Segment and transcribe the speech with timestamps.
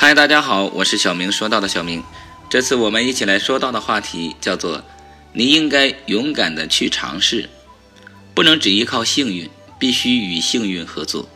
[0.00, 1.32] 嗨，大家好，我是小明。
[1.32, 2.04] 说到的小明，
[2.48, 4.84] 这次我们一起来说到的话题叫做
[5.34, 7.50] “你应该勇敢的去尝试，
[8.32, 11.28] 不能只依靠幸运，必须与幸运合作”。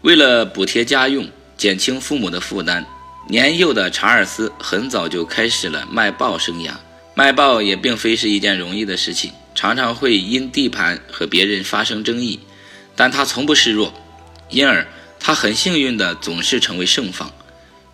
[0.00, 1.28] 为了补贴家用，
[1.58, 2.86] 减轻父母的负担，
[3.28, 6.70] 年幼的查尔斯很早就开始了卖报生涯。
[7.14, 12.40] 卖报也并非是一件容易的事情，常常会因地盘和别人发生争议，
[12.96, 13.92] 但他从不示弱，
[14.48, 14.88] 因而
[15.20, 17.30] 他很幸运的总是成为胜方。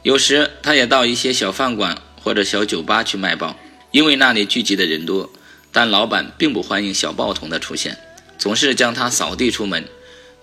[0.03, 3.57] 有时，他也到一些小饭馆或者小酒吧去卖报，
[3.91, 5.31] 因为那里聚集的人多。
[5.71, 7.99] 但老板并不欢迎小报童的出现，
[8.39, 9.85] 总是将他扫地出门。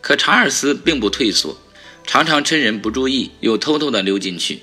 [0.01, 1.57] 可查尔斯并不退缩，
[2.05, 4.61] 常常趁人不注意又偷偷地溜进去。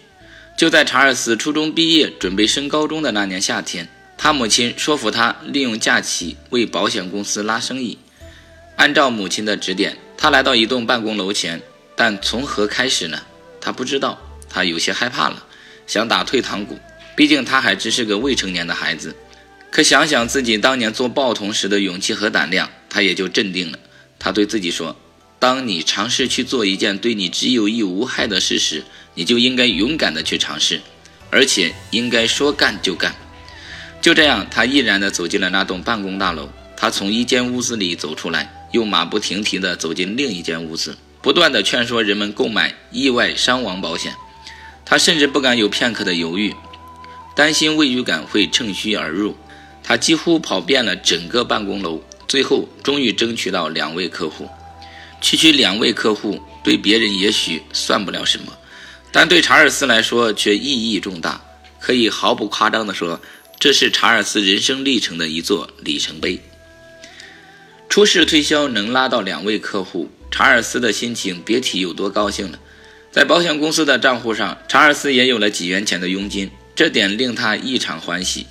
[0.57, 7.99] 就在查尔斯初中毕业，准备升高中的那年夏天，他母亲说服他利用假期为保险公司拉生意。
[8.77, 11.61] 按照母亲的指点，他来到一栋办公楼前，
[11.97, 13.21] 但从何开始呢？
[13.61, 14.21] 他不知道。
[14.53, 15.45] 他有些害怕了，
[15.87, 16.79] 想打退堂鼓，
[17.17, 19.17] 毕竟他还只是个未成年的孩子。
[19.71, 23.79] 可想想自己当年做报童时的勇气和胆量，他也就镇定了。
[24.19, 24.95] 他对自己说
[25.41, 30.83] ：“当你尝试去做一件对你只有益无害的事时，你就应该勇敢的去尝试，
[31.31, 33.15] 而且应该说干就干。”
[34.03, 36.51] 就这样，他毅然地走进了那栋办公大楼。
[36.77, 44.13] 他从一间屋子里走出来，又马不停蹄地走进另一间屋子，不断地劝说人们购买意外伤亡保险。
[44.85, 46.55] 他甚至不敢有片刻的犹豫，
[47.35, 49.37] 担心畏惧感会趁虚而入。
[49.83, 54.49] 他几乎跑遍了整个办公楼，最后终于争取到两位客户。
[55.21, 58.53] 区区两位客户对别人也许算不了什么，
[59.11, 61.41] 但对查尔斯来说却意义重大。
[61.81, 63.21] 可以毫不夸张地说，
[63.59, 66.41] 这是查尔斯人生历程的一座里程碑。
[67.89, 72.59] 初试推销能拉到两位客户，查尔斯的心情别提有多高兴了。
[73.13, 78.47] 在保险公司的账户上，查尔斯也有了几元钱的佣金，这点令他异常欢喜。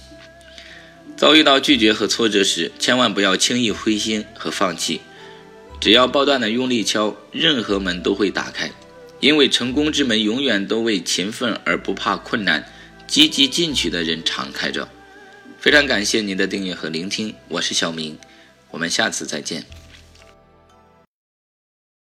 [1.18, 5.02] 遭遇到拒绝和挫折时，千万不要轻易灰心和放弃，
[5.80, 8.72] 只要不断的用力敲，任何门都会打开，
[9.20, 12.72] 因为成功之门永远都为勤奋而不怕困难、
[13.08, 14.88] 积极进取的人敞开着。
[15.60, 18.16] 非常感谢您的订阅和聆听，我是小明，
[18.70, 19.81] 我们下次再见。